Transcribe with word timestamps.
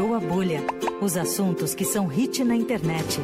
Estourou 0.00 0.16
a 0.16 0.20
Bolha. 0.20 0.62
Os 1.02 1.14
assuntos 1.14 1.74
que 1.74 1.84
são 1.84 2.06
hit 2.06 2.42
na 2.42 2.56
internet. 2.56 3.18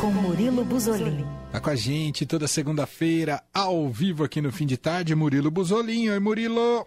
Com 0.00 0.10
Murilo 0.10 0.64
Buzolin. 0.64 1.26
Tá 1.52 1.60
com 1.60 1.68
a 1.68 1.76
gente 1.76 2.24
toda 2.24 2.48
segunda-feira, 2.48 3.42
ao 3.52 3.90
vivo 3.90 4.24
aqui 4.24 4.40
no 4.40 4.50
fim 4.50 4.64
de 4.64 4.78
tarde, 4.78 5.14
Murilo 5.14 5.50
Buzolin. 5.50 6.08
Oi, 6.08 6.18
Murilo. 6.18 6.86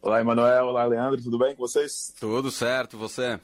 Olá, 0.00 0.20
Emanuel. 0.20 0.66
Olá, 0.66 0.84
Leandro. 0.84 1.20
Tudo 1.20 1.36
bem 1.40 1.56
com 1.56 1.62
vocês? 1.66 2.14
Tudo 2.20 2.52
certo, 2.52 2.96
você? 2.96 3.40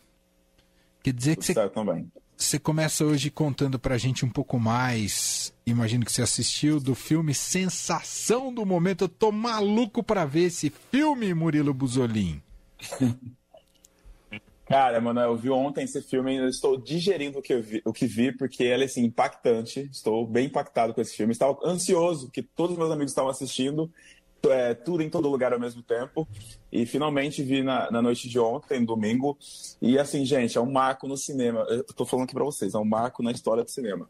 Quer 1.03 1.15
dizer 1.15 1.35
que 1.35 1.47
Tudo 1.47 1.55
certo 1.55 1.75
também. 1.75 2.09
você 2.37 2.57
começa 2.57 3.05
hoje 3.05 3.29
contando 3.29 3.77
pra 3.77 3.99
gente 3.99 4.25
um 4.25 4.31
pouco 4.31 4.57
mais. 4.61 5.53
Imagino 5.67 6.05
que 6.05 6.13
você 6.13 6.23
assistiu 6.23 6.79
do 6.79 6.95
filme 6.95 7.35
Sensação 7.35 8.55
do 8.55 8.65
Momento. 8.65 9.03
Eu 9.03 9.09
tô 9.09 9.33
maluco 9.33 10.01
pra 10.01 10.25
ver 10.25 10.45
esse 10.45 10.73
filme, 10.93 11.35
Murilo 11.35 11.75
Buzolin. 11.75 12.41
Cara, 14.71 14.99
Emanuel, 14.99 15.33
eu 15.33 15.37
vi 15.37 15.51
ontem 15.51 15.83
esse 15.83 16.01
filme 16.01 16.33
e 16.33 16.37
eu 16.37 16.49
estou 16.49 16.81
digerindo 16.81 17.41
o 17.41 17.43
que, 17.43 17.53
eu 17.53 17.61
vi, 17.61 17.83
o 17.85 17.93
que 17.93 18.07
vi, 18.07 18.31
porque 18.31 18.63
ele 18.63 18.85
é 18.85 18.87
assim, 18.87 19.03
impactante. 19.05 19.89
Estou 19.91 20.25
bem 20.25 20.47
impactado 20.47 20.95
com 20.95 21.01
esse 21.01 21.17
filme. 21.17 21.33
Estava 21.33 21.59
ansioso, 21.65 22.31
que 22.31 22.41
todos 22.41 22.75
os 22.75 22.79
meus 22.79 22.93
amigos 22.93 23.11
estavam 23.11 23.33
assistindo, 23.33 23.91
é, 24.49 24.73
tudo 24.73 25.03
em 25.03 25.11
todo 25.11 25.29
lugar 25.29 25.53
ao 25.53 25.59
mesmo 25.59 25.83
tempo. 25.83 26.25
E 26.71 26.87
finalmente 26.87 27.43
vi 27.43 27.65
na, 27.65 27.91
na 27.91 28.01
noite 28.01 28.29
de 28.29 28.39
ontem, 28.39 28.85
domingo. 28.85 29.37
E 29.83 29.99
assim, 29.99 30.25
gente, 30.25 30.57
é 30.57 30.61
um 30.61 30.71
marco 30.71 31.09
no 31.09 31.17
cinema. 31.17 31.67
Eu 31.69 31.83
tô 31.83 32.07
falando 32.07 32.27
aqui 32.27 32.35
pra 32.35 32.45
vocês, 32.45 32.73
é 32.73 32.79
um 32.79 32.85
marco 32.85 33.25
na 33.25 33.33
história 33.33 33.65
do 33.65 33.71
cinema. 33.71 34.09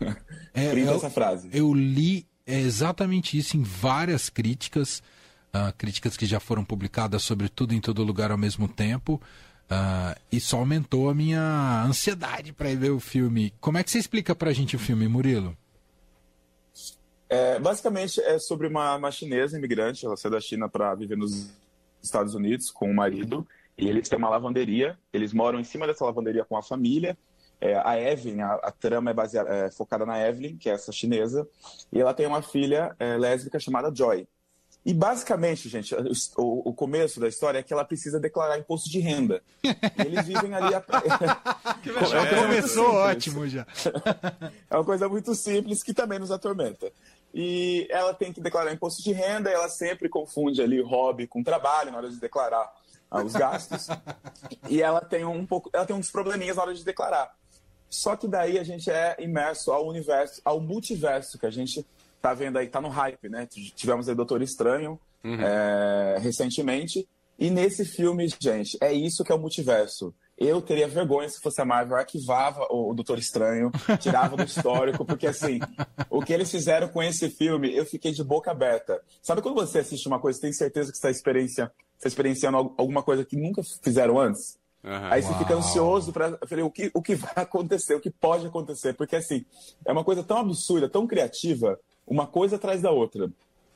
É, 0.54 0.70
Printa 0.70 0.90
eu- 0.92 0.96
essa 0.96 1.10
frase. 1.10 1.48
Eu 1.52 1.72
li 1.74 2.26
exatamente 2.46 3.38
isso 3.38 3.56
em 3.56 3.62
várias 3.62 4.28
críticas, 4.30 5.02
ah, 5.52 5.72
críticas 5.76 6.16
que 6.16 6.26
já 6.26 6.40
foram 6.40 6.64
publicadas 6.64 7.22
sobre 7.22 7.48
tudo 7.48 7.72
em 7.74 7.80
todo 7.80 8.02
lugar 8.02 8.30
ao 8.32 8.38
mesmo 8.38 8.66
tempo, 8.66 9.20
ah, 9.70 10.16
e 10.32 10.40
só 10.40 10.58
aumentou 10.58 11.08
a 11.08 11.14
minha 11.14 11.84
ansiedade 11.86 12.52
para 12.52 12.70
ir 12.70 12.76
ver 12.76 12.90
o 12.90 12.98
filme. 12.98 13.54
Como 13.60 13.78
é 13.78 13.84
que 13.84 13.90
você 13.90 13.98
explica 13.98 14.34
pra 14.34 14.52
gente 14.52 14.74
o 14.74 14.78
filme, 14.78 15.06
Murilo? 15.06 15.56
É, 17.28 17.60
basicamente 17.60 18.20
é 18.20 18.40
sobre 18.40 18.66
uma, 18.66 18.96
uma 18.96 19.12
chinesa 19.12 19.56
imigrante, 19.56 20.04
ela 20.04 20.16
saiu 20.16 20.32
da 20.32 20.40
China 20.40 20.68
para 20.68 20.92
viver 20.96 21.16
nos 21.16 21.48
Estados 22.02 22.34
Unidos 22.34 22.72
com 22.72 22.90
o 22.90 22.94
marido, 22.94 23.46
e 23.78 23.88
eles 23.88 24.08
têm 24.08 24.18
uma 24.18 24.28
lavanderia, 24.28 24.98
eles 25.12 25.32
moram 25.32 25.60
em 25.60 25.64
cima 25.64 25.86
dessa 25.86 26.04
lavanderia 26.04 26.44
com 26.44 26.56
a 26.56 26.62
família. 26.62 27.16
É, 27.60 27.76
a 27.76 28.00
Evelyn, 28.00 28.40
a, 28.40 28.54
a 28.54 28.72
trama 28.72 29.10
é, 29.10 29.14
baseada, 29.14 29.50
é 29.50 29.70
focada 29.70 30.04
na 30.04 30.18
Evelyn, 30.26 30.56
que 30.56 30.68
é 30.68 30.72
essa 30.72 30.90
chinesa, 30.90 31.46
e 31.92 32.00
ela 32.00 32.14
tem 32.14 32.26
uma 32.26 32.42
filha 32.42 32.96
é, 32.98 33.16
lésbica 33.16 33.60
chamada 33.60 33.94
Joy. 33.94 34.26
E 34.84 34.94
basicamente, 34.94 35.68
gente, 35.68 35.94
o, 36.36 36.70
o 36.70 36.72
começo 36.72 37.20
da 37.20 37.28
história 37.28 37.58
é 37.58 37.62
que 37.62 37.72
ela 37.72 37.84
precisa 37.84 38.18
declarar 38.18 38.58
imposto 38.58 38.88
de 38.88 38.98
renda. 38.98 39.42
E 39.62 40.06
eles 40.06 40.26
vivem 40.26 40.54
ali. 40.54 40.74
A... 40.74 40.82
É 41.86 41.90
uma 41.90 41.98
coisa 41.98 42.20
muito 42.20 42.36
Começou 42.36 42.86
simples. 42.86 43.00
ótimo 43.02 43.48
já. 43.48 43.66
É 44.70 44.76
uma 44.76 44.84
coisa 44.84 45.08
muito 45.08 45.34
simples 45.34 45.82
que 45.82 45.92
também 45.92 46.18
nos 46.18 46.30
atormenta. 46.30 46.90
E 47.32 47.86
ela 47.90 48.14
tem 48.14 48.32
que 48.32 48.40
declarar 48.40 48.72
imposto 48.72 49.02
de 49.02 49.12
renda, 49.12 49.50
e 49.50 49.52
ela 49.52 49.68
sempre 49.68 50.08
confunde 50.08 50.62
ali 50.62 50.80
hobby 50.80 51.26
com 51.26 51.42
trabalho 51.42 51.92
na 51.92 51.98
hora 51.98 52.10
de 52.10 52.16
declarar 52.16 52.72
ah, 53.10 53.22
os 53.22 53.32
gastos. 53.32 53.86
e 54.68 54.82
ela 54.82 55.00
tem 55.00 55.24
um 55.24 55.44
pouco, 55.44 55.70
ela 55.72 55.84
tem 55.84 55.94
uns 55.94 56.10
probleminhas 56.10 56.56
na 56.56 56.62
hora 56.62 56.74
de 56.74 56.84
declarar. 56.84 57.30
Só 57.88 58.16
que 58.16 58.28
daí 58.28 58.58
a 58.58 58.64
gente 58.64 58.90
é 58.90 59.16
imerso 59.18 59.72
ao 59.72 59.86
universo, 59.86 60.40
ao 60.44 60.60
multiverso 60.60 61.38
que 61.38 61.46
a 61.46 61.50
gente 61.50 61.84
tá 62.20 62.34
vendo 62.34 62.58
aí, 62.58 62.68
tá 62.68 62.80
no 62.80 62.88
hype, 62.88 63.28
né? 63.28 63.46
Tivemos 63.74 64.08
aí 64.08 64.14
Doutor 64.14 64.42
Estranho 64.42 64.98
é, 65.24 66.18
recentemente. 66.20 67.06
E 67.38 67.48
nesse 67.50 67.84
filme, 67.84 68.28
gente, 68.38 68.76
é 68.82 68.92
isso 68.92 69.24
que 69.24 69.32
é 69.32 69.34
o 69.34 69.38
multiverso. 69.38 70.14
Eu 70.36 70.60
teria 70.62 70.88
vergonha 70.88 71.28
se 71.28 71.40
fosse 71.40 71.60
a 71.60 71.64
Marvel, 71.64 71.96
arquivava 71.96 72.66
o 72.70 72.94
Doutor 72.94 73.18
Estranho, 73.18 73.70
tirava 73.98 74.36
do 74.36 74.44
histórico, 74.44 75.04
porque 75.04 75.26
assim, 75.26 75.58
o 76.08 76.22
que 76.22 76.32
eles 76.32 76.50
fizeram 76.50 76.88
com 76.88 77.02
esse 77.02 77.28
filme, 77.30 77.74
eu 77.74 77.84
fiquei 77.84 78.10
de 78.12 78.24
boca 78.24 78.50
aberta. 78.50 79.00
Sabe 79.22 79.42
quando 79.42 79.54
você 79.56 79.80
assiste 79.80 80.06
uma 80.06 80.18
coisa 80.18 80.38
e 80.38 80.42
tem 80.42 80.52
certeza 80.52 80.90
que 80.90 80.96
você 80.96 81.08
está 81.08 81.10
experiencia, 81.10 81.70
está 81.96 82.08
experienciando 82.08 82.56
al- 82.56 82.74
alguma 82.78 83.02
coisa 83.02 83.22
que 83.24 83.36
nunca 83.36 83.62
fizeram 83.82 84.18
antes? 84.18 84.58
Aham. 84.82 85.08
Aí 85.10 85.22
você 85.22 85.34
fica 85.34 85.50
Uau. 85.52 85.58
ansioso 85.58 86.10
para 86.10 86.38
ver 86.46 86.62
o 86.62 86.70
que, 86.70 86.90
o 86.94 87.02
que 87.02 87.14
vai 87.14 87.32
acontecer, 87.44 87.94
o 87.94 88.00
que 88.00 88.10
pode 88.10 88.46
acontecer, 88.46 88.94
porque 88.94 89.16
assim, 89.16 89.44
é 89.86 89.92
uma 89.92 90.04
coisa 90.04 90.22
tão 90.22 90.38
absurda, 90.38 90.88
tão 90.88 91.06
criativa, 91.06 91.78
uma 92.10 92.26
coisa 92.26 92.56
atrás 92.56 92.82
da 92.82 92.90
outra. 92.90 93.30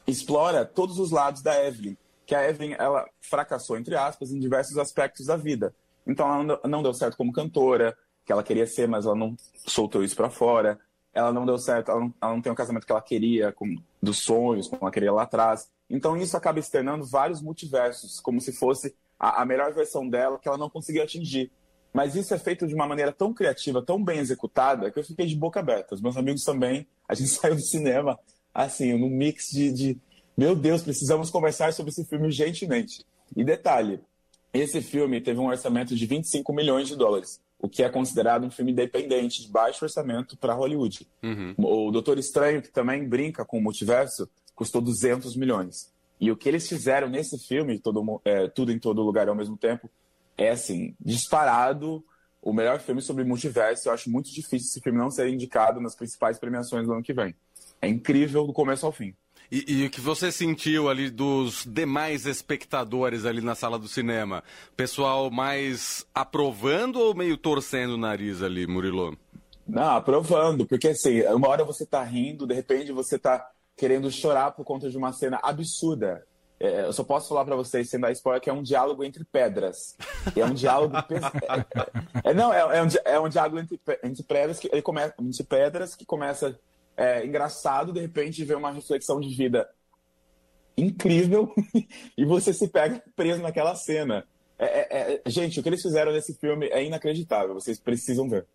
Explora 0.06 0.67
todos 0.67 0.99
os 0.99 1.12
lados 1.12 1.41
da 1.41 1.65
Evelyn, 1.65 1.97
que 2.27 2.34
a 2.34 2.47
Evelyn, 2.47 2.75
ela 2.78 3.09
fracassou, 3.21 3.78
entre 3.78 3.95
aspas, 3.95 4.33
em 4.33 4.41
diversos 4.41 4.77
aspectos 4.77 5.27
da 5.27 5.37
vida. 5.37 5.75
Então 6.06 6.27
ela 6.27 6.61
não- 6.69 6.83
deu 6.83 6.93
certo 6.93 7.17
como 7.17 7.33
cantora, 7.33 7.97
que 8.27 8.33
ela 8.33 8.43
queria 8.43 8.67
ser, 8.67 8.89
mas 8.89 9.06
ela 9.06 9.15
não 9.15 9.37
soltou 9.67 10.03
isso 10.03 10.17
para 10.17 10.28
fora. 10.28 10.78
Ela 11.15 11.33
não 11.33 11.47
deu 11.47 11.56
certo, 11.56 11.93
ela 11.93 12.00
não, 12.00 12.15
ela 12.21 12.33
não 12.34 12.43
tem 12.43 12.50
o 12.50 12.56
casamento 12.56 12.84
que 12.84 12.91
ela 12.93 13.00
queria, 13.00 13.53
com, 13.53 13.77
dos 14.03 14.19
sonhos, 14.19 14.67
como 14.67 14.83
ela 14.83 14.91
queria 14.91 15.12
lá 15.12 15.23
atrás. 15.23 15.71
Então 15.89 16.17
isso 16.17 16.37
acaba 16.37 16.59
externando 16.59 17.06
vários 17.06 17.41
multiversos, 17.41 18.19
como 18.19 18.41
se 18.41 18.53
fosse 18.53 18.94
a, 19.19 19.43
a 19.43 19.44
melhor 19.47 19.73
versão 19.73 20.09
dela 20.09 20.39
que 20.41 20.49
ela 20.49 20.59
não 20.59 20.69
conseguiu 20.69 21.05
atingir. 21.05 21.53
Mas 21.93 22.17
isso 22.17 22.34
é 22.34 22.39
feito 22.39 22.67
de 22.67 22.75
uma 22.75 22.87
maneira 22.89 23.12
tão 23.12 23.33
criativa, 23.33 23.81
tão 23.81 24.03
bem 24.03 24.19
executada, 24.19 24.91
que 24.91 24.99
eu 24.99 25.05
fiquei 25.05 25.27
de 25.27 25.37
boca 25.37 25.61
aberta. 25.61 25.94
Os 25.94 26.00
meus 26.00 26.17
amigos 26.17 26.43
também, 26.43 26.84
a 27.09 27.15
gente 27.15 27.31
saiu 27.35 27.55
do 27.55 27.63
cinema, 27.63 28.19
assim, 28.55 28.97
num 28.99 29.11
mix 29.11 29.49
de, 29.51 29.73
de 29.73 30.01
meu 30.37 30.57
Deus, 30.57 30.83
precisamos 30.83 31.31
conversar 31.31 31.73
sobre 31.73 31.91
esse 31.91 32.05
filme 32.05 32.27
urgentemente. 32.27 33.05
E 33.37 33.45
detalhe, 33.45 34.01
esse 34.53 34.81
filme 34.83 35.21
teve 35.21 35.39
um 35.39 35.47
orçamento 35.47 35.95
de 35.95 36.07
25 36.07 36.53
milhões 36.53 36.89
de 36.89 36.97
dólares, 36.97 37.41
o 37.59 37.69
que 37.69 37.83
é 37.83 37.89
considerado 37.89 38.45
um 38.45 38.51
filme 38.51 38.73
independente, 38.73 39.43
de 39.43 39.49
baixo 39.49 39.85
orçamento 39.85 40.37
para 40.37 40.55
Hollywood. 40.55 41.07
O 41.57 41.91
Doutor 41.91 42.19
Estranho, 42.19 42.63
que 42.63 42.71
também 42.71 43.09
brinca 43.09 43.45
com 43.45 43.59
o 43.59 43.63
multiverso, 43.63 44.29
custou 44.55 44.81
200 44.81 45.37
milhões. 45.37 45.93
E 46.21 46.31
o 46.31 46.37
que 46.37 46.49
eles 46.49 46.69
fizeram 46.69 47.09
nesse 47.09 47.39
filme, 47.47 47.79
todo, 47.79 48.21
é, 48.25 48.49
tudo 48.49 48.73
em 48.73 48.79
todo 48.79 49.03
lugar 49.03 49.29
ao 49.29 49.35
mesmo 49.35 49.57
tempo, 49.57 49.89
é 50.37 50.51
assim, 50.51 50.95
disparado 51.01 52.05
o 52.44 52.53
melhor 52.53 52.78
filme 52.78 53.00
sobre 53.00 53.25
multiverso. 53.25 53.88
Eu 53.88 53.93
acho 53.94 54.10
muito 54.10 54.31
difícil 54.31 54.69
esse 54.69 54.81
filme 54.81 54.99
não 54.99 55.10
ser 55.10 55.28
indicado 55.28 55.81
nas 55.81 55.94
principais 55.94 56.38
premiações 56.38 56.87
do 56.87 56.93
ano 56.93 57.03
que 57.03 57.15
vem. 57.15 57.34
É 57.81 57.88
incrível 57.88 58.47
do 58.47 58.53
começo 58.53 58.84
ao 58.84 58.93
fim. 58.93 59.15
E, 59.50 59.81
e 59.81 59.87
o 59.87 59.91
que 59.91 60.00
você 60.00 60.31
sentiu 60.31 60.88
ali 60.88 61.10
dos 61.10 61.65
demais 61.65 62.27
espectadores 62.27 63.25
ali 63.25 63.41
na 63.41 63.55
sala 63.55 63.78
do 63.78 63.88
cinema? 63.88 64.44
Pessoal 64.77 65.31
mais 65.31 66.06
aprovando 66.15 67.00
ou 67.00 67.15
meio 67.15 67.37
torcendo 67.37 67.94
o 67.94 67.99
nariz 67.99 68.43
ali, 68.43 68.66
Murilo? 68.66 69.16
Não, 69.66 69.97
aprovando, 69.97 70.66
porque 70.66 70.88
assim, 70.88 71.22
uma 71.28 71.49
hora 71.49 71.65
você 71.65 71.87
tá 71.87 72.03
rindo, 72.03 72.47
de 72.47 72.55
repente 72.55 72.93
você 72.93 73.19
tá 73.19 73.50
querendo 73.76 74.11
chorar 74.11 74.53
por 74.53 74.65
conta 74.65 74.91
de 74.91 74.97
uma 74.97 75.12
cena 75.12 75.38
absurda. 75.43 76.25
É, 76.59 76.85
eu 76.85 76.93
só 76.93 77.03
posso 77.03 77.29
falar 77.29 77.45
pra 77.45 77.57
vocês, 77.57 77.91
sem 77.91 78.01
dar 78.01 78.13
spoiler, 78.13 78.41
que 78.41 78.49
é 78.49 78.53
um 78.53 78.63
diálogo 78.63 79.05
entre 79.05 79.25
pedras. 79.25 79.97
É 80.37 80.45
um 80.45 80.55
diálogo. 80.55 80.97
é, 82.25 82.31
é, 82.31 82.35
não, 82.35 82.53
é, 82.53 82.79
é 82.79 82.83
um, 82.83 82.89
é 83.05 83.21
um 83.21 83.29
diálogo 83.29 83.59
entre, 83.59 83.81
entre 84.03 84.23
pedras 84.23 84.59
que 84.59 84.69
ele 84.73 84.83
começa 84.83 85.15
entre 85.21 85.45
pedras 85.45 85.95
que 85.95 86.07
começa 86.07 86.59
é, 86.97 87.27
engraçado, 87.27 87.93
de 87.93 88.01
repente 88.01 88.45
vê 88.45 88.55
uma 88.55 88.71
reflexão 88.71 89.21
de 89.21 89.35
vida 89.35 89.69
incrível 90.77 91.53
e 92.17 92.25
você 92.25 92.53
se 92.53 92.69
pega 92.69 93.03
preso 93.17 93.43
naquela 93.43 93.75
cena. 93.75 94.27
É, 94.59 95.15
é, 95.15 95.23
gente, 95.27 95.59
o 95.59 95.63
que 95.63 95.69
eles 95.69 95.83
fizeram 95.83 96.13
nesse 96.13 96.35
filme 96.35 96.69
é 96.69 96.85
inacreditável. 96.85 97.55
Vocês 97.55 97.79
precisam 97.79 98.29
ver. 98.29 98.47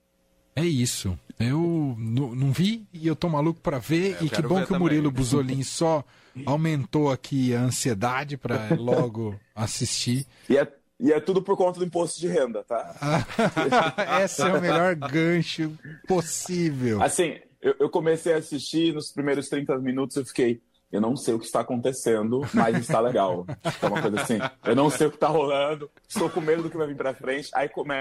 É 0.59 0.66
isso. 0.66 1.18
Eu 1.40 1.96
não 1.97 2.52
vi 2.52 2.86
e 2.92 3.08
eu 3.08 3.16
tô 3.16 3.30
maluco 3.30 3.62
pra 3.62 3.80
ver. 3.80 4.18
eu 4.20 4.28
e 4.28 4.30
que 4.30 4.42
bom 4.42 4.58
que 4.58 4.64
o 4.64 4.68
também. 4.68 4.80
Murilo 4.80 5.09
Buzolin 5.09 5.64
só 5.64 6.03
aumentou 6.46 7.09
aqui 7.09 7.56
a 7.56 7.62
ansiedade 7.62 8.36
pra 8.36 8.68
logo 8.78 9.40
assistir. 9.56 10.28
E 10.50 10.58
é, 10.58 10.68
e 11.00 11.14
é 11.14 11.19
tudo 11.22 11.42
por 11.42 11.56
conta 11.56 11.80
do 11.80 11.86
imposto 11.86 12.19
de 12.19 12.28
renda, 12.28 12.62
tá? 12.64 12.94
Esse 14.22 14.42
é 14.42 14.54
o 14.54 14.62
melhor 14.62 14.95
gancho 14.95 15.72
possível. 16.06 17.01
Assim, 17.01 17.38
eu, 17.62 17.75
eu 17.80 17.89
comecei 17.89 18.33
a 18.33 18.38
assistir, 18.38 18.94
nos 18.94 19.12
primeiros 19.12 19.48
30 19.48 19.78
minutos 19.78 20.18
eu 20.18 20.25
fiquei, 20.25 20.62
eu 20.92 21.00
não 21.00 21.16
sei 21.16 21.33
o 21.36 21.39
que 21.39 21.45
está 21.45 21.62
acontecendo, 21.62 22.42
mas 22.54 22.78
está 22.78 23.00
legal. 23.00 23.45
É 23.81 23.86
uma 23.86 24.01
coisa 24.01 24.22
assim, 24.22 24.39
eu 24.66 24.75
não 24.75 24.89
sei 24.89 25.07
o 25.07 25.10
que 25.10 25.16
está 25.16 25.30
rolando, 25.30 25.89
estou 26.07 26.30
com 26.30 26.42
medo 26.42 26.63
do 26.63 26.69
que 26.69 26.78
vai 26.78 26.88
vir 26.88 26.98
pra 26.98 27.13
frente. 27.13 27.50
Aí 27.54 27.69
come... 27.69 27.94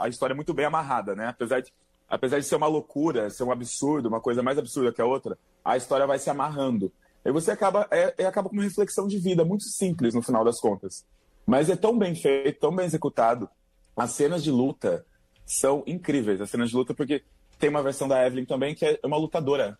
a 0.00 0.08
história 0.08 0.32
é 0.32 0.36
muito 0.36 0.54
bem 0.54 0.66
amarrada, 0.66 1.16
né? 1.16 1.26
Apesar 1.26 1.60
de, 1.60 1.72
apesar 2.08 2.38
de 2.38 2.46
ser 2.46 2.56
uma 2.56 2.66
loucura, 2.66 3.28
ser 3.30 3.44
um 3.44 3.52
absurdo, 3.52 4.08
uma 4.08 4.20
coisa 4.20 4.42
mais 4.42 4.58
absurda 4.58 4.92
que 4.92 5.02
a 5.02 5.06
outra, 5.06 5.38
a 5.64 5.76
história 5.76 6.06
vai 6.06 6.18
se 6.18 6.30
amarrando. 6.30 6.90
E 7.24 7.30
você 7.30 7.50
acaba, 7.50 7.86
é, 7.90 8.14
é- 8.18 8.26
acaba 8.26 8.48
com 8.48 8.54
uma 8.54 8.62
reflexão 8.62 9.06
de 9.06 9.18
vida 9.18 9.44
muito 9.44 9.64
simples 9.64 10.14
no 10.14 10.22
final 10.22 10.44
das 10.44 10.60
contas. 10.60 11.04
Mas 11.46 11.68
é 11.68 11.76
tão 11.76 11.98
bem 11.98 12.14
feito, 12.14 12.60
tão 12.60 12.74
bem 12.74 12.86
executado. 12.86 13.48
As 13.96 14.12
cenas 14.12 14.42
de 14.42 14.50
luta 14.50 15.04
são 15.44 15.82
incríveis. 15.86 16.40
As 16.40 16.50
cenas 16.50 16.70
de 16.70 16.76
luta, 16.76 16.94
porque 16.94 17.22
tem 17.58 17.68
uma 17.68 17.82
versão 17.82 18.08
da 18.08 18.24
Evelyn 18.26 18.44
também 18.44 18.74
que 18.74 18.84
é 18.84 18.98
uma 19.04 19.16
lutadora. 19.16 19.78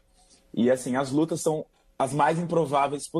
E 0.52 0.70
assim, 0.70 0.96
as 0.96 1.10
lutas 1.10 1.40
são 1.40 1.64
as 1.98 2.12
mais 2.12 2.38
improváveis 2.38 3.10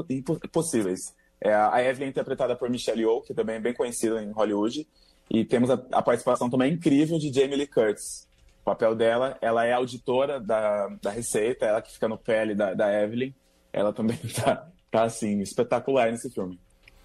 possíveis. 0.52 1.14
É, 1.40 1.54
a 1.54 1.82
Evelyn 1.82 2.06
é 2.06 2.10
interpretada 2.10 2.56
por 2.56 2.68
Michelle 2.68 3.00
Yeoh, 3.00 3.22
que 3.22 3.32
também 3.32 3.56
é 3.56 3.60
bem 3.60 3.74
conhecida 3.74 4.22
em 4.22 4.30
Hollywood. 4.30 4.86
E 5.30 5.44
temos 5.44 5.70
a, 5.70 5.74
a 5.92 6.02
participação 6.02 6.50
também 6.50 6.72
incrível 6.74 7.18
de 7.18 7.32
Jamie 7.32 7.56
Lee 7.56 7.66
Curtis. 7.66 8.27
O 8.68 8.72
papel 8.72 8.94
dela, 8.94 9.38
ela 9.40 9.64
é 9.64 9.72
auditora 9.72 10.38
da, 10.38 10.88
da 11.00 11.10
Receita, 11.10 11.64
ela 11.64 11.80
que 11.80 11.90
fica 11.90 12.06
no 12.06 12.18
pele 12.18 12.54
da, 12.54 12.74
da 12.74 13.02
Evelyn. 13.02 13.32
Ela 13.72 13.94
também 13.94 14.18
tá, 14.44 14.68
tá, 14.90 15.04
assim, 15.04 15.40
espetacular 15.40 16.12
nesse 16.12 16.28
filme. 16.28 16.60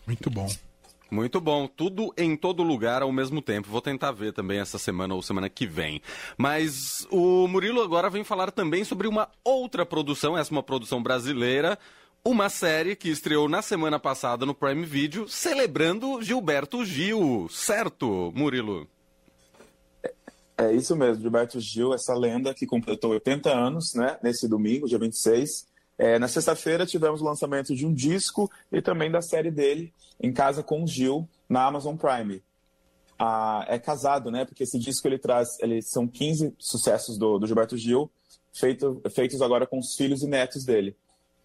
Muito 0.06 0.30
bom. 0.30 0.46
Muito 1.10 1.40
bom. 1.40 1.66
Tudo 1.66 2.14
em 2.18 2.36
todo 2.36 2.64
lugar 2.64 3.02
ao 3.02 3.14
mesmo 3.14 3.42
tempo. 3.42 3.70
Vou 3.70 3.80
tentar 3.80 4.12
ver 4.12 4.34
também 4.34 4.60
essa 4.60 4.78
semana 4.78 5.16
ou 5.16 5.22
semana 5.22 5.48
que 5.48 5.66
vem. 5.66 6.02
Mas 6.38 7.08
o 7.10 7.48
Murilo 7.48 7.82
agora 7.82 8.10
vem 8.10 8.26
falar 8.26 8.52
também 8.52 8.84
sobre 8.84 9.08
uma 9.08 9.30
outra 9.42 9.86
produção, 9.86 10.38
essa 10.38 10.52
é 10.52 10.56
uma 10.56 10.64
produção 10.64 11.02
brasileira, 11.02 11.80
uma 12.26 12.50
série 12.50 12.94
que 12.94 13.08
estreou 13.08 13.48
na 13.48 13.62
semana 13.62 13.98
passada 13.98 14.46
no 14.46 14.54
Prime 14.54 14.86
Video, 14.86 15.30
celebrando 15.30 16.22
Gilberto 16.22 16.84
Gil. 16.84 17.48
Certo, 17.50 18.34
Murilo? 18.36 18.86
É 20.58 20.72
isso 20.72 20.96
mesmo, 20.96 21.22
Gilberto 21.22 21.60
Gil, 21.60 21.94
essa 21.94 22.14
lenda 22.14 22.54
que 22.54 22.68
completou 22.68 23.12
80 23.12 23.50
anos, 23.50 23.94
né, 23.96 24.18
nesse 24.22 24.48
domingo, 24.48 24.88
dia 24.88 25.00
26. 25.00 25.68
É, 25.98 26.20
na 26.20 26.28
sexta-feira 26.28 26.86
tivemos 26.86 27.22
o 27.22 27.26
lançamento 27.26 27.76
de 27.76 27.86
um 27.86 27.94
disco 27.94 28.50
e 28.72 28.82
também 28.82 29.12
da 29.12 29.22
série 29.22 29.52
dele, 29.52 29.94
Em 30.22 30.32
Casa 30.32 30.62
com 30.62 30.84
o 30.84 30.88
Gil, 30.88 31.28
na 31.50 31.66
Amazon 31.66 31.96
Prime. 31.96 32.42
Ah, 33.18 33.66
é 33.68 33.80
casado, 33.80 34.32
né? 34.32 34.44
Porque 34.46 34.64
esse 34.64 34.78
disco 34.78 35.08
ele 35.08 35.18
traz, 35.18 35.58
ele, 35.60 35.82
são 35.82 36.08
15 36.08 36.56
sucessos 36.58 37.18
do, 37.18 37.40
do 37.40 37.48
Gilberto 37.48 37.78
Gil, 37.78 38.10
feito, 38.52 39.02
feitos 39.12 39.42
agora 39.42 39.66
com 39.66 39.80
os 39.80 39.96
filhos 39.96 40.24
e 40.24 40.28
netos 40.28 40.66
dele. 40.66 40.96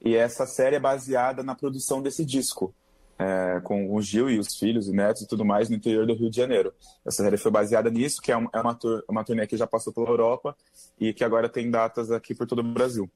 E 0.05 0.15
essa 0.15 0.47
série 0.47 0.77
é 0.77 0.81
baseada 0.81 1.43
na 1.43 1.55
produção 1.55 2.01
desse 2.03 2.25
disco, 2.25 2.75
é, 3.19 3.61
com 3.65 3.93
o 3.93 4.01
Gil 4.01 4.31
e 4.31 4.39
os 4.39 4.57
filhos 4.57 4.89
e 4.89 4.93
netos 4.93 5.23
e 5.23 5.27
tudo 5.27 5.45
mais 5.45 5.69
no 5.69 5.77
interior 5.77 6.07
do 6.07 6.15
Rio 6.15 6.31
de 6.31 6.37
Janeiro. 6.37 6.73
Essa 7.05 7.25
série 7.25 7.37
foi 7.37 7.51
baseada 7.51 7.91
nisso, 7.91 8.23
que 8.23 8.31
é, 8.31 8.37
um, 8.37 8.49
é 8.53 8.61
uma, 8.61 8.75
tur 8.75 9.05
uma 9.09 9.25
turnê 9.25 9.47
que 9.47 9.57
já 9.57 9.67
passou 9.67 9.93
pela 9.93 10.09
Europa 10.09 10.57
e 11.01 11.13
que 11.13 11.25
agora 11.25 11.49
tem 11.49 11.71
datas 11.71 12.13
aqui 12.13 12.35
por 12.35 12.47
todo 12.47 12.61
o 12.61 12.63
Brasil. 12.63 13.11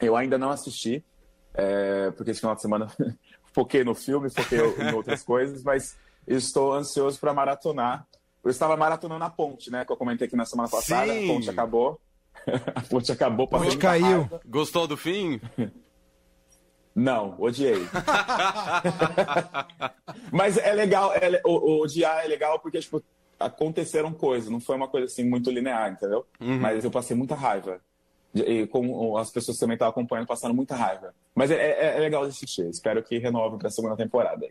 Eu 0.00 0.16
ainda 0.16 0.38
não 0.38 0.50
assisti, 0.50 1.04
é, 1.52 2.10
porque 2.12 2.30
esse 2.30 2.40
final 2.40 2.54
de 2.54 2.62
semana 2.62 2.90
foquei 3.52 3.84
no 3.84 3.94
filme, 3.94 4.30
foquei 4.30 4.58
em 4.58 4.94
outras 4.94 5.22
coisas, 5.22 5.62
mas 5.62 5.96
estou 6.26 6.72
ansioso 6.72 7.20
para 7.20 7.34
maratonar. 7.34 8.06
Eu 8.42 8.50
estava 8.50 8.76
maratonando 8.76 9.24
a 9.24 9.30
ponte, 9.30 9.70
né? 9.70 9.84
Que 9.84 9.92
eu 9.92 9.96
comentei 9.96 10.26
aqui 10.26 10.36
na 10.36 10.44
semana 10.44 10.68
passada. 10.68 11.12
Sim. 11.12 11.24
A 11.30 11.32
ponte 11.32 11.50
acabou. 11.50 12.00
a 12.46 12.80
ponte 12.82 13.12
acabou. 13.12 13.46
A 13.46 13.58
ponte 13.58 13.78
caiu. 13.78 14.22
Raiva. 14.22 14.40
Gostou 14.46 14.86
do 14.86 14.98
fim? 14.98 15.40
Não, 16.94 17.34
odiei. 17.38 17.86
Mas 20.30 20.56
é 20.56 20.72
legal, 20.72 21.12
é, 21.12 21.42
o, 21.44 21.50
o 21.50 21.82
odiar 21.82 22.24
é 22.24 22.28
legal 22.28 22.60
porque, 22.60 22.78
tipo, 22.78 23.02
aconteceram 23.38 24.12
coisas, 24.12 24.48
não 24.48 24.60
foi 24.60 24.76
uma 24.76 24.88
coisa 24.88 25.06
assim 25.06 25.24
muito 25.24 25.50
linear, 25.50 25.90
entendeu? 25.90 26.24
Uhum. 26.40 26.60
Mas 26.60 26.84
eu 26.84 26.90
passei 26.90 27.16
muita 27.16 27.34
raiva. 27.34 27.80
E 28.34 28.66
com 28.66 29.16
as 29.16 29.30
pessoas 29.30 29.58
também 29.58 29.74
estavam 29.74 29.90
acompanhando 29.90 30.26
passaram 30.26 30.54
muita 30.54 30.74
raiva. 30.74 31.14
Mas 31.34 31.50
é, 31.50 31.56
é, 31.56 31.96
é 31.96 32.00
legal 32.00 32.24
de 32.24 32.30
assistir. 32.30 32.68
Espero 32.68 33.02
que 33.02 33.18
renove 33.18 33.58
para 33.58 33.68
a 33.68 33.70
segunda 33.70 33.96
temporada. 33.96 34.46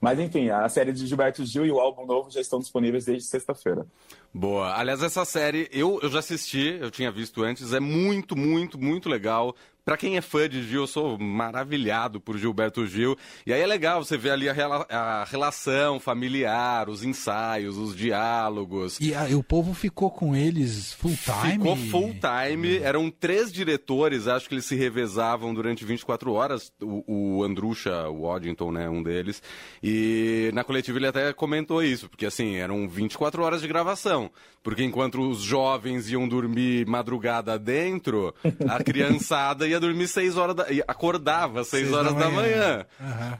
Mas 0.00 0.20
enfim, 0.20 0.50
a 0.50 0.68
série 0.68 0.92
de 0.92 1.06
Gilberto 1.06 1.44
Gil 1.44 1.64
e 1.64 1.70
o 1.70 1.80
álbum 1.80 2.04
novo 2.04 2.30
já 2.30 2.40
estão 2.40 2.60
disponíveis 2.60 3.06
desde 3.06 3.28
sexta-feira. 3.28 3.86
Boa. 4.32 4.76
Aliás, 4.76 5.02
essa 5.02 5.24
série 5.24 5.68
eu, 5.72 5.98
eu 6.02 6.10
já 6.10 6.18
assisti, 6.18 6.78
eu 6.80 6.90
tinha 6.90 7.10
visto 7.10 7.42
antes, 7.42 7.72
é 7.72 7.80
muito, 7.80 8.36
muito, 8.36 8.78
muito 8.78 9.08
legal. 9.08 9.54
Para 9.86 9.96
quem 9.96 10.16
é 10.16 10.20
fã 10.20 10.48
de 10.48 10.64
Gil, 10.64 10.80
eu 10.80 10.86
sou 10.88 11.16
maravilhado 11.16 12.20
por 12.20 12.36
Gilberto 12.36 12.84
Gil. 12.88 13.16
E 13.46 13.52
aí 13.52 13.60
é 13.60 13.66
legal 13.66 14.02
você 14.04 14.16
ver 14.18 14.30
ali 14.30 14.48
a, 14.48 14.52
rela 14.52 14.84
a 14.90 15.22
relação 15.22 16.00
familiar, 16.00 16.88
os 16.88 17.04
ensaios, 17.04 17.78
os 17.78 17.94
diálogos. 17.94 18.98
E, 18.98 19.14
a, 19.14 19.30
e, 19.30 19.36
o 19.36 19.44
povo 19.44 19.72
ficou 19.74 20.10
com 20.10 20.34
eles 20.34 20.92
full 20.94 21.16
time? 21.16 21.52
Ficou 21.52 21.76
full 21.76 22.14
time. 22.14 22.78
Uhum. 22.78 22.84
Eram 22.84 23.10
três 23.12 23.52
diretores, 23.52 24.26
acho 24.26 24.48
que 24.48 24.56
eles 24.56 24.64
se 24.64 24.74
revezavam 24.74 25.54
durante 25.54 25.84
24 25.84 26.32
horas. 26.32 26.72
O, 26.82 27.38
o 27.38 27.44
Andrusha, 27.44 28.08
o 28.08 28.22
Waddington, 28.22 28.72
né, 28.72 28.88
um 28.88 29.04
deles. 29.04 29.40
E 29.80 30.50
na 30.52 30.64
coletiva 30.64 30.98
ele 30.98 31.06
até 31.06 31.32
comentou 31.32 31.80
isso, 31.80 32.08
porque 32.08 32.26
assim, 32.26 32.56
eram 32.56 32.88
24 32.88 33.40
horas 33.40 33.60
de 33.60 33.68
gravação. 33.68 34.32
Porque 34.64 34.82
enquanto 34.82 35.20
os 35.20 35.42
jovens 35.42 36.10
iam 36.10 36.26
dormir 36.26 36.88
madrugada 36.88 37.56
dentro, 37.56 38.34
a 38.68 38.82
criançada 38.82 39.64
ia 39.68 39.75
dormir 39.80 40.08
6 40.08 40.36
horas 40.36 40.56
da... 40.56 40.66
acordava 40.86 41.64
6 41.64 41.92
horas 41.92 42.14
da 42.14 42.30
manhã. 42.30 42.30
Da 42.30 42.40
manhã. 42.40 42.86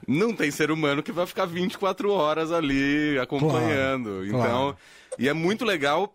Uhum. 0.07 0.17
Não 0.19 0.33
tem 0.33 0.51
ser 0.51 0.71
humano 0.71 1.03
que 1.03 1.11
vai 1.11 1.25
ficar 1.25 1.45
24 1.45 2.11
horas 2.11 2.51
ali 2.51 3.17
acompanhando. 3.19 4.09
Claro, 4.09 4.25
então, 4.25 4.41
claro. 4.41 4.77
e 5.19 5.27
é 5.27 5.33
muito 5.33 5.65
legal 5.65 6.13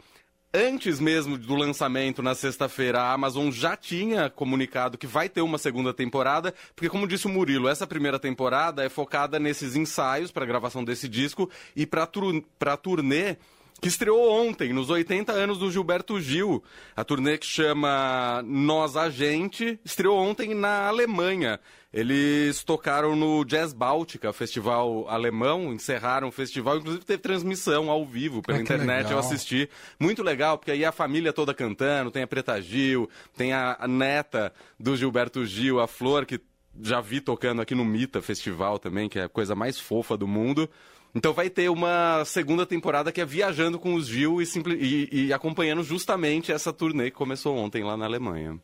antes 0.54 1.00
mesmo 1.00 1.38
do 1.38 1.54
lançamento 1.54 2.22
na 2.22 2.34
sexta-feira, 2.34 3.00
a 3.00 3.12
Amazon 3.12 3.50
já 3.50 3.76
tinha 3.76 4.28
comunicado 4.28 4.98
que 4.98 5.06
vai 5.06 5.28
ter 5.28 5.40
uma 5.40 5.58
segunda 5.58 5.94
temporada, 5.94 6.52
porque 6.76 6.90
como 6.90 7.08
disse 7.08 7.26
o 7.26 7.30
Murilo, 7.30 7.68
essa 7.68 7.86
primeira 7.86 8.18
temporada 8.18 8.84
é 8.84 8.88
focada 8.88 9.38
nesses 9.38 9.74
ensaios 9.74 10.30
para 10.30 10.44
a 10.44 10.46
gravação 10.46 10.84
desse 10.84 11.08
disco 11.08 11.50
e 11.74 11.86
para 11.86 12.02
a 12.02 12.76
turnê 12.76 13.36
que 13.82 13.88
estreou 13.88 14.30
ontem, 14.30 14.72
nos 14.72 14.90
80 14.90 15.32
anos 15.32 15.58
do 15.58 15.68
Gilberto 15.68 16.20
Gil. 16.20 16.62
A 16.94 17.02
turnê 17.02 17.36
que 17.36 17.44
chama 17.44 18.40
Nós 18.46 18.96
a 18.96 19.10
Gente 19.10 19.76
estreou 19.84 20.16
ontem 20.16 20.54
na 20.54 20.86
Alemanha. 20.86 21.58
Eles 21.92 22.62
tocaram 22.62 23.16
no 23.16 23.44
Jazz 23.44 23.72
Báltica, 23.72 24.32
festival 24.32 25.08
alemão, 25.08 25.72
encerraram 25.72 26.28
o 26.28 26.32
festival, 26.32 26.78
inclusive 26.78 27.04
teve 27.04 27.20
transmissão 27.20 27.90
ao 27.90 28.06
vivo 28.06 28.40
pela 28.40 28.56
ah, 28.56 28.62
internet, 28.62 29.06
legal. 29.06 29.12
eu 29.14 29.18
assisti. 29.18 29.68
Muito 29.98 30.22
legal, 30.22 30.56
porque 30.56 30.70
aí 30.70 30.84
a 30.84 30.92
família 30.92 31.32
toda 31.32 31.52
cantando, 31.52 32.12
tem 32.12 32.22
a 32.22 32.26
Preta 32.26 32.62
Gil, 32.62 33.10
tem 33.36 33.52
a, 33.52 33.76
a 33.80 33.88
neta 33.88 34.52
do 34.78 34.96
Gilberto 34.96 35.44
Gil, 35.44 35.80
a 35.80 35.88
Flor, 35.88 36.24
que 36.24 36.40
já 36.80 37.00
vi 37.00 37.20
tocando 37.20 37.60
aqui 37.60 37.74
no 37.74 37.84
Mita 37.84 38.22
Festival 38.22 38.78
também, 38.78 39.08
que 39.08 39.18
é 39.18 39.24
a 39.24 39.28
coisa 39.28 39.56
mais 39.56 39.80
fofa 39.80 40.16
do 40.16 40.28
mundo. 40.28 40.70
Então 41.14 41.32
vai 41.32 41.50
ter 41.50 41.68
uma 41.68 42.24
segunda 42.24 42.64
temporada 42.64 43.12
que 43.12 43.20
é 43.20 43.24
viajando 43.24 43.78
com 43.78 43.94
os 43.94 44.06
Gil 44.06 44.40
e, 44.40 44.46
e, 44.80 45.26
e 45.26 45.32
acompanhando 45.32 45.82
justamente 45.82 46.50
essa 46.50 46.72
turnê 46.72 47.10
que 47.10 47.16
começou 47.16 47.56
ontem 47.56 47.84
lá 47.84 47.96
na 47.96 48.06
Alemanha. 48.06 48.58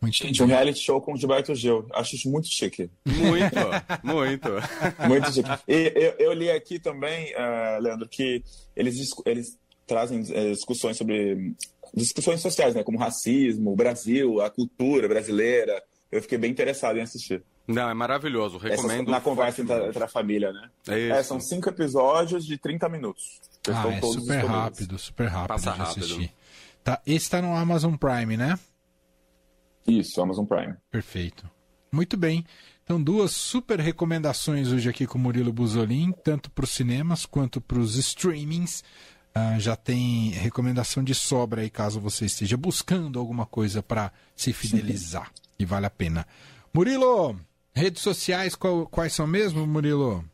Muito 0.00 0.16
Gente, 0.16 0.42
um 0.42 0.46
reality 0.46 0.80
show 0.80 1.00
com 1.00 1.12
o 1.12 1.16
Gilberto 1.16 1.54
Gil. 1.54 1.86
Acho 1.92 2.16
isso 2.16 2.30
muito 2.30 2.48
chique. 2.48 2.90
Muito, 3.04 3.54
muito. 4.02 4.48
Muito 5.06 5.32
chique. 5.32 5.50
E 5.68 5.92
eu, 5.94 6.14
eu 6.18 6.32
li 6.32 6.50
aqui 6.50 6.78
também, 6.78 7.32
uh, 7.34 7.80
Leandro, 7.80 8.08
que 8.08 8.42
eles, 8.74 9.10
eles 9.26 9.58
trazem 9.86 10.20
uh, 10.20 10.52
discussões 10.52 10.96
sobre 10.96 11.54
discussões 11.94 12.40
sociais, 12.40 12.74
né? 12.74 12.82
Como 12.82 12.98
racismo, 12.98 13.72
o 13.72 13.76
Brasil, 13.76 14.40
a 14.40 14.48
cultura 14.48 15.06
brasileira. 15.06 15.82
Eu 16.10 16.20
fiquei 16.22 16.38
bem 16.38 16.50
interessado 16.50 16.98
em 16.98 17.02
assistir. 17.02 17.42
Não, 17.66 17.88
é 17.88 17.94
maravilhoso. 17.94 18.58
Recomendo. 18.58 19.02
Essa, 19.02 19.10
na 19.10 19.20
conversa 19.20 19.62
entre, 19.62 19.88
entre, 19.88 20.02
a 20.02 20.08
família, 20.08 20.52
né? 20.52 20.70
É, 20.88 21.08
é, 21.08 21.22
são 21.22 21.38
cinco 21.38 21.68
episódios 21.68 22.44
de 22.44 22.58
30 22.58 22.88
minutos. 22.88 23.40
Ah, 23.68 23.88
é 23.88 24.00
super 24.00 24.44
rápido, 24.44 24.98
super 24.98 25.28
rápido 25.28 25.48
Passa 25.48 25.72
de 25.72 25.78
rápido. 25.78 26.04
assistir. 26.04 26.32
Tá, 26.82 27.00
esse 27.06 27.26
está 27.26 27.40
no 27.40 27.54
Amazon 27.54 27.94
Prime, 27.94 28.36
né? 28.36 28.58
Isso, 29.86 30.20
Amazon 30.20 30.44
Prime. 30.44 30.74
Perfeito. 30.90 31.48
Muito 31.92 32.16
bem. 32.16 32.44
Então, 32.82 33.00
duas 33.00 33.30
super 33.32 33.78
recomendações 33.78 34.72
hoje 34.72 34.88
aqui 34.88 35.06
com 35.06 35.16
o 35.16 35.20
Murilo 35.20 35.52
Buzolin, 35.52 36.12
tanto 36.24 36.50
para 36.50 36.64
os 36.64 36.70
cinemas 36.70 37.24
quanto 37.24 37.60
para 37.60 37.78
os 37.78 37.94
streamings. 37.96 38.82
Uh, 39.56 39.60
já 39.60 39.76
tem 39.76 40.30
recomendação 40.30 41.02
de 41.02 41.14
sobra 41.14 41.62
aí, 41.62 41.70
caso 41.70 42.00
você 42.00 42.24
esteja 42.26 42.56
buscando 42.56 43.18
alguma 43.18 43.46
coisa 43.46 43.82
para 43.82 44.12
se 44.34 44.52
fidelizar. 44.52 45.26
Sim. 45.26 45.42
E 45.60 45.64
vale 45.64 45.86
a 45.86 45.90
pena. 45.90 46.26
Murilo, 46.72 47.36
Redes 47.72 48.02
sociais, 48.02 48.54
qual, 48.54 48.86
quais 48.86 49.12
são 49.12 49.26
mesmo, 49.26 49.66
Murilo? 49.66 50.24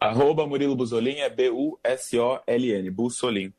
Arroba 0.00 0.46
Murilo 0.46 0.76
Buzolin 0.76 1.16
é 1.16 1.30
B-U-S-O-L-N, 1.30 2.90
Bussolin. 2.90 3.52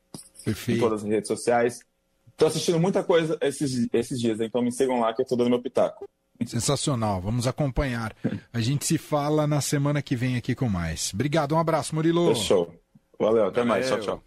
Perfeito. 0.44 0.78
Em 0.78 0.80
todas 0.80 1.02
as 1.02 1.08
redes 1.08 1.28
sociais. 1.28 1.80
Estou 2.28 2.48
assistindo 2.48 2.80
muita 2.80 3.02
coisa 3.02 3.36
esses, 3.42 3.88
esses 3.92 4.18
dias, 4.18 4.40
então 4.40 4.62
me 4.62 4.72
sigam 4.72 5.00
lá 5.00 5.12
que 5.12 5.20
eu 5.20 5.24
estou 5.24 5.36
dando 5.36 5.50
meu 5.50 5.60
pitaco. 5.60 6.08
Sensacional, 6.46 7.20
vamos 7.20 7.46
acompanhar. 7.46 8.14
A 8.50 8.60
gente 8.60 8.86
se 8.86 8.96
fala 8.96 9.46
na 9.46 9.60
semana 9.60 10.00
que 10.00 10.16
vem 10.16 10.36
aqui 10.36 10.54
com 10.54 10.68
mais. 10.68 11.12
Obrigado, 11.12 11.54
um 11.54 11.58
abraço, 11.58 11.94
Murilo. 11.94 12.34
Fechou. 12.34 12.74
Valeu, 13.18 13.46
até 13.46 13.60
Valeu. 13.60 13.66
mais. 13.66 13.88
Tchau, 13.88 14.00
tchau. 14.00 14.22